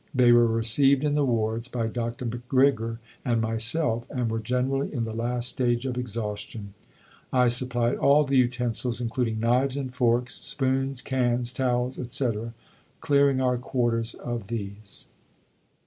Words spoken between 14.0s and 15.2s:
of these."